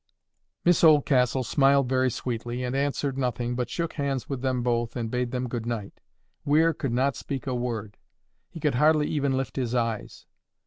[0.65, 5.11] Miss Oldcastle smiled very sweetly, and answered nothing, but shook hands with them both, and
[5.11, 5.99] bade them good night.
[6.43, 7.97] Weir could not speak a word;
[8.49, 10.25] he could hardly even lift his eyes.